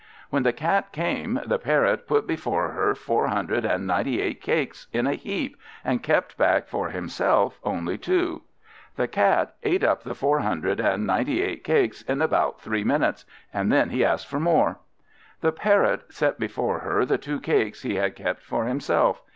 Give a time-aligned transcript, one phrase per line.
[0.31, 4.87] When the Cat came, the Parrot put before her four hundred and ninety eight cakes,
[4.91, 8.41] in a heap, and kept back for himself only two.
[8.95, 13.25] The Cat ate up the four hundred and ninety eight cakes in about three minutes,
[13.53, 14.79] and then asked for more.
[15.41, 19.21] The Parrot set before her the two cakes he had kept for himself.